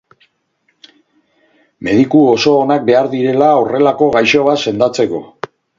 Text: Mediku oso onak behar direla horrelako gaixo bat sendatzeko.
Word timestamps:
Mediku 1.89 2.23
oso 2.31 2.57
onak 2.65 2.89
behar 2.91 3.13
direla 3.15 3.53
horrelako 3.61 4.13
gaixo 4.19 4.45
bat 4.51 4.65
sendatzeko. 4.71 5.27